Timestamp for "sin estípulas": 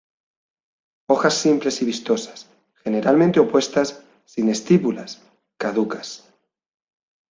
4.25-5.21